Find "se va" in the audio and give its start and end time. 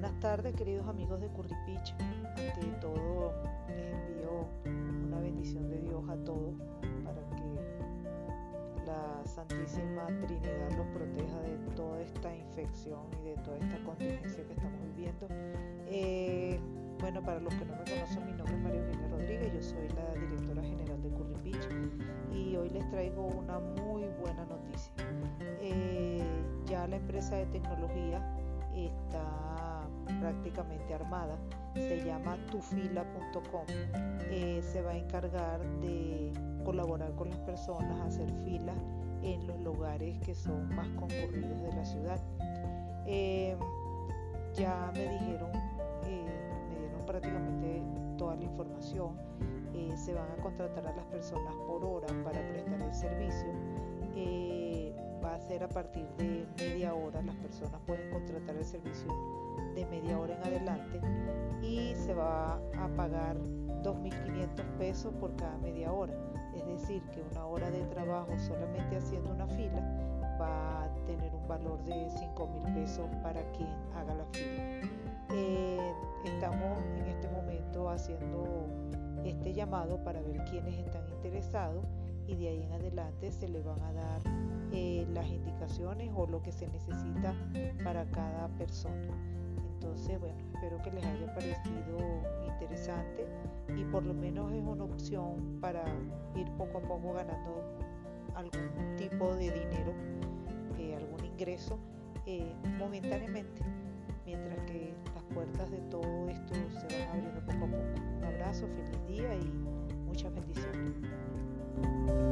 34.62-34.92, 61.94-62.54